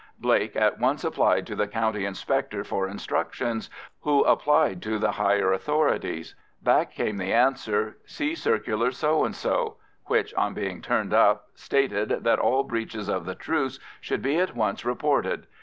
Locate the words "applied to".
1.03-1.55, 4.23-4.97